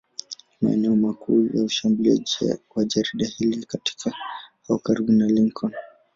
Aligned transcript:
Maeneo 0.61 0.95
makuu 0.95 1.47
ya 1.53 1.63
usambazaji 1.63 2.57
wa 2.75 2.85
jarida 2.85 3.25
hili 3.27 3.55
ni 3.57 3.65
katika 3.65 4.13
au 4.69 4.79
karibu 4.79 5.11
na 5.11 5.27
Lincoln. 5.27 5.73